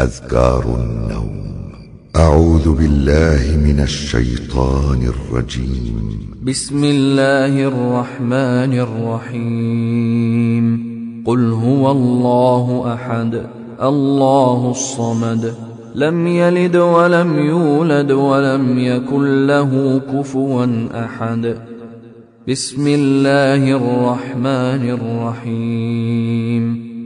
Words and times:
أذكار 0.00 0.64
النوم. 0.64 1.72
أعوذ 2.16 2.74
بالله 2.74 3.56
من 3.56 3.80
الشيطان 3.80 5.02
الرجيم. 5.02 6.20
بسم 6.46 6.84
الله 6.84 7.64
الرحمن 7.64 8.78
الرحيم. 8.78 10.64
قل 11.26 11.52
هو 11.52 11.90
الله 11.90 12.94
أحد 12.94 13.46
الله 13.82 14.70
الصمد. 14.70 15.54
لم 15.94 16.26
يلد 16.26 16.76
ولم 16.76 17.38
يولد 17.38 18.12
ولم 18.12 18.78
يكن 18.78 19.46
له 19.46 20.00
كفوا 20.12 20.66
أحد. 21.04 21.56
بسم 22.48 22.86
الله 22.86 23.76
الرحمن 23.76 24.90
الرحيم. 24.90 26.89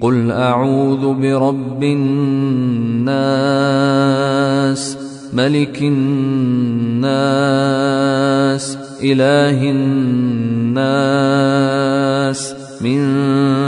قل 0.00 0.30
أعوذ 0.30 1.14
برب 1.14 1.82
الناس 1.82 3.16
ملك 5.32 5.82
الناس 5.82 7.06
إله 9.02 9.70
الناس 9.70 10.86
من 12.80 12.98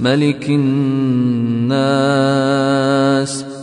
ملك 0.00 0.50
الناس 0.50 1.76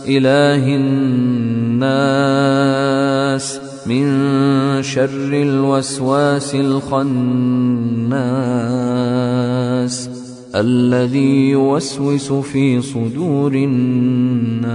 إله 0.08 0.76
الناس 0.76 2.14
من 3.86 4.06
شر 4.82 5.32
الوسواس 5.32 6.54
الخناس 6.54 7.04
الذي 10.54 11.50
يوسوس 11.50 12.32
في 12.32 12.82
صدور 12.82 13.54
الناس 13.54 14.74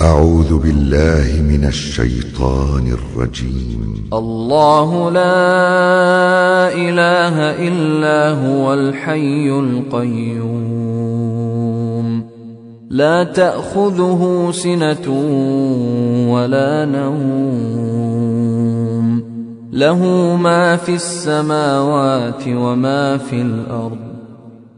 أعوذ 0.00 0.58
بالله 0.58 1.42
من 1.42 1.64
الشيطان 1.64 2.92
الرجيم. 2.92 4.08
الله 4.12 5.10
لا 5.10 6.72
إله 6.74 7.36
إلا 7.68 8.30
هو 8.48 8.74
الحي 8.74 9.50
القيوم. 9.50 10.60
لا 12.90 13.24
تأخذه 13.24 14.48
سنة 14.52 15.10
ولا 16.32 16.84
نوم. 16.84 18.00
له 19.72 20.04
ما 20.36 20.76
في 20.76 20.94
السماوات 20.94 22.42
وما 22.48 23.16
في 23.16 23.42
الأرض. 23.42 24.09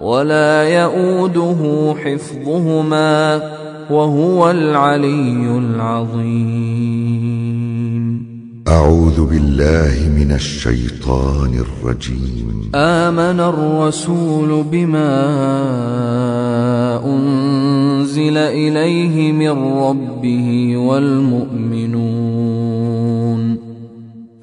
ولا 0.00 0.68
يئوده 0.68 1.94
حفظهما 2.04 3.42
وهو 3.90 4.50
العلي 4.50 5.58
العظيم. 5.58 6.94
أعوذ 8.68 9.26
بالله 9.26 10.08
من 10.16 10.32
الشيطان 10.32 11.54
الرجيم. 11.54 12.70
آمن 12.74 13.40
الرسول 13.40 14.64
بما 14.72 15.14
أنزل 17.04 18.36
إليه 18.36 19.32
من 19.32 19.50
ربه 19.74 20.76
والمؤمنون. 20.76 22.33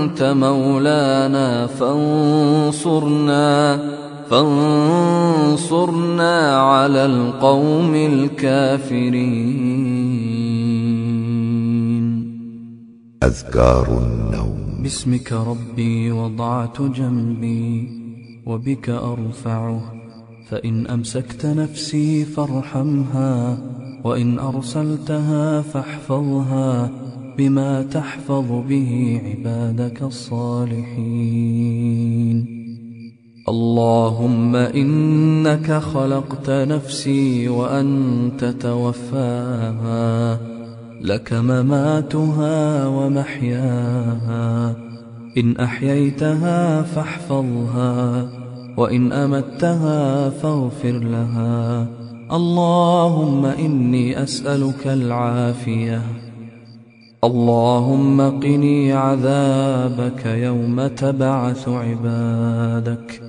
أنت 0.00 0.22
مولانا 0.22 1.66
فانصرنا 1.66 3.50
فانصرنا 4.30 5.56
على 6.56 7.06
القوم 7.06 7.94
الكافرين. 7.94 9.40
أذكار 13.22 13.98
النوم. 13.98 14.82
باسمك 14.82 15.32
ربي 15.32 16.12
وضعت 16.12 16.82
جنبي 16.82 17.88
وبك 18.46 18.88
أرفعه 18.88 19.80
فإن 20.48 20.86
أمسكت 20.86 21.46
نفسي 21.46 22.24
فارحمها 22.24 23.58
وإن 24.04 24.38
أرسلتها 24.38 25.62
فاحفظها. 25.62 26.90
بما 27.38 27.82
تحفظ 27.82 28.52
به 28.68 29.20
عبادك 29.24 30.02
الصالحين. 30.02 31.50
اللهم 33.48 34.56
إنك 34.56 35.72
خلقت 35.72 36.50
نفسي 36.50 37.48
وأنت 37.48 38.44
توفاها 38.44 40.38
لك 41.00 41.32
مماتها 41.32 42.86
ومحياها. 42.86 44.76
إن 45.38 45.56
أحييتها 45.56 46.82
فاحفظها 46.82 48.28
وإن 48.76 49.12
أمتها 49.12 50.30
فاغفر 50.30 50.98
لها. 50.98 51.86
اللهم 52.32 53.44
إني 53.46 54.22
أسألك 54.22 54.86
العافية. 54.86 56.29
اللهم 57.24 58.40
قني 58.40 58.92
عذابك 58.92 60.26
يوم 60.26 60.86
تبعث 60.86 61.68
عبادك. 61.68 63.22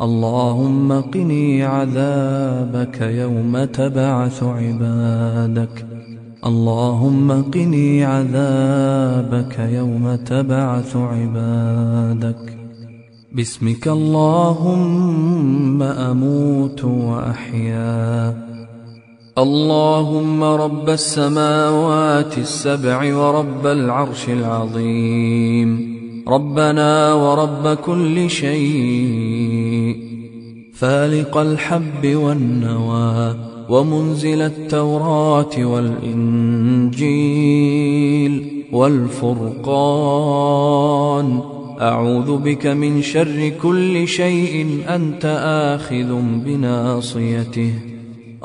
اللهم 0.00 1.00
قني 1.00 1.62
عذابك 1.62 3.00
يوم 3.00 3.64
تبعث 3.64 4.42
عبادك. 4.42 5.86
اللهم 6.46 7.42
قني 7.42 8.04
عذابك 8.04 9.58
يوم 9.58 10.14
تبعث 10.14 10.96
عبادك. 10.96 12.58
باسمك 13.32 13.88
اللهم 13.88 15.82
أموت 15.82 16.84
وأحيا. 16.84 18.41
اللهم 19.38 20.44
رب 20.44 20.88
السماوات 20.88 22.38
السبع 22.38 23.16
ورب 23.16 23.66
العرش 23.66 24.28
العظيم. 24.28 25.98
ربنا 26.28 27.14
ورب 27.14 27.74
كل 27.74 28.30
شيء. 28.30 29.96
فالق 30.74 31.36
الحب 31.36 32.06
والنوى 32.06 33.36
ومنزل 33.68 34.42
التوراة 34.42 35.58
والإنجيل 35.58 36.12
والفرقان. 38.72 39.62
أعوذ 41.80 42.36
بك 42.36 42.66
من 42.66 43.02
شر 43.02 43.52
كل 43.62 44.08
شيء 44.08 44.80
أنت 44.88 45.24
آخذ 45.44 46.22
بناصيته. 46.22 47.91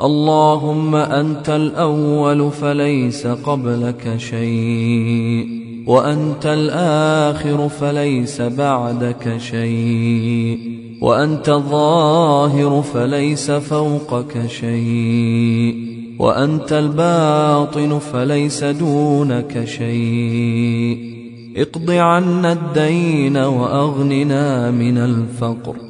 اللهم 0.02 0.94
أنت 0.94 1.48
الأول 1.48 2.50
فليس 2.50 3.26
قبلك 3.26 4.16
شيء 4.16 5.46
وأنت 5.86 6.46
الآخر 6.46 7.68
فليس 7.68 8.42
بعدك 8.42 9.36
شيء 9.38 10.58
وأنت 11.00 11.48
الظاهر 11.48 12.82
فليس 12.82 13.50
فوقك 13.50 14.46
شيء 14.46 15.74
وأنت 16.18 16.72
الباطن 16.72 17.98
فليس 17.98 18.64
دونك 18.64 19.64
شيء. 19.64 21.18
اقض 21.56 21.90
عنا 21.90 22.52
الدين 22.52 23.36
وأغننا 23.36 24.70
من 24.70 24.98
الفقر. 24.98 25.87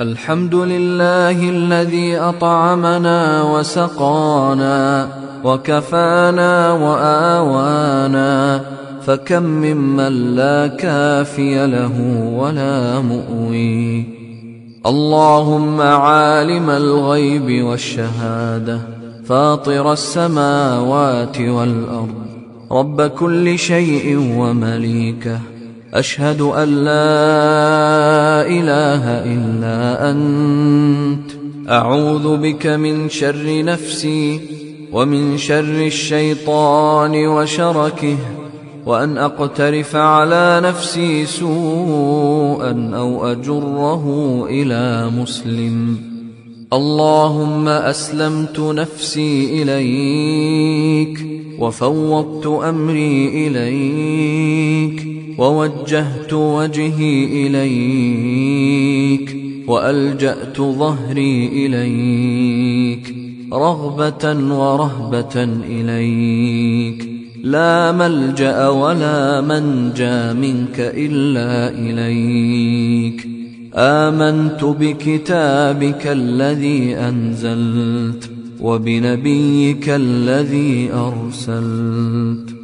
الحمد 0.00 0.54
لله 0.54 1.50
الذي 1.50 2.18
أطعمنا 2.18 3.42
وسقانا 3.42 5.08
وكفانا 5.44 6.72
وآوانا 6.72 8.60
فكم 9.02 9.42
ممن 9.42 10.36
لا 10.36 10.66
كافي 10.66 11.66
له 11.66 11.94
ولا 12.34 13.00
مؤوي. 13.00 14.06
اللهم 14.86 15.80
عالم 15.80 16.70
الغيب 16.70 17.64
والشهادة 17.64 18.80
فاطر 19.26 19.92
السماوات 19.92 21.40
والأرض 21.40 22.14
رب 22.72 23.02
كل 23.02 23.58
شيء 23.58 24.34
ومليكه. 24.36 25.57
أشهد 25.94 26.40
أن 26.40 26.68
لا 26.68 28.46
إله 28.46 29.04
إلا 29.24 30.10
أنت. 30.10 31.30
أعوذ 31.68 32.36
بك 32.36 32.66
من 32.66 33.08
شر 33.08 33.64
نفسي 33.64 34.40
ومن 34.92 35.38
شر 35.38 35.86
الشيطان 35.86 37.26
وشركه 37.26 38.16
وأن 38.86 39.18
أقترف 39.18 39.96
على 39.96 40.60
نفسي 40.64 41.26
سوءا 41.26 42.90
أو 42.94 43.32
أجره 43.32 44.04
إلى 44.50 45.10
مسلم. 45.22 45.96
اللهم 46.72 47.68
أسلمت 47.68 48.60
نفسي 48.60 49.62
إليك 49.62 51.26
وفوضت 51.58 52.46
أمري 52.46 53.46
إليك. 53.46 55.17
ووجهت 55.38 56.32
وجهي 56.32 57.46
إليك 57.46 59.36
وألجأت 59.68 60.60
ظهري 60.60 61.48
إليك 61.66 63.14
رغبة 63.52 64.54
ورهبة 64.54 65.44
إليك 65.68 67.08
لا 67.42 67.92
ملجأ 67.92 68.68
ولا 68.68 69.40
منجى 69.40 70.32
منك 70.32 70.80
إلا 70.80 71.68
إليك 71.68 73.28
آمنت 73.74 74.64
بكتابك 74.64 76.06
الذي 76.06 76.96
أنزلت 76.96 78.30
وبنبيك 78.60 79.88
الذي 79.88 80.90
أرسلت 80.92 82.57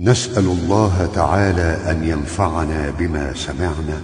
نسأل 0.00 0.44
الله 0.44 1.10
تعالى 1.14 1.90
أن 1.90 2.04
ينفعنا 2.04 2.90
بما 2.90 3.34
سمعنا. 3.34 4.00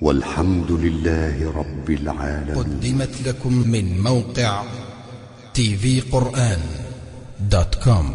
والحمد 0.00 0.72
لله 0.72 1.52
رب 1.56 1.90
العالمين. 1.90 2.56
قدمت 2.56 3.22
لكم 3.26 3.68
من 3.68 4.02
موقع 4.02 4.62
TV 5.54 6.00
Quran 6.00 6.58
dot 7.40 7.74
com 7.84 8.14